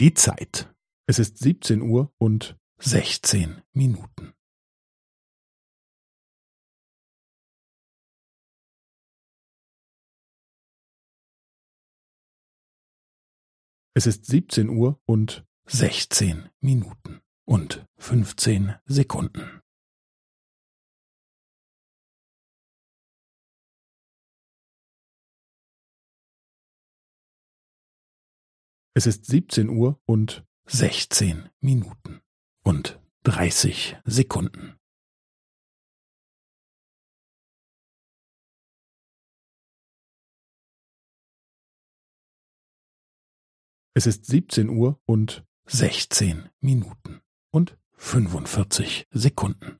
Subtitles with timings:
[0.00, 0.72] Die Zeit.
[1.08, 4.32] Es ist 17 Uhr und 16 Minuten.
[13.94, 19.62] Es ist 17 Uhr und 16 Minuten und 15 Sekunden.
[28.98, 32.20] Es ist 17 Uhr und 16 Minuten
[32.64, 34.76] und 30 Sekunden.
[43.94, 47.20] Es ist 17 Uhr und 16 Minuten
[47.52, 49.78] und 45 Sekunden.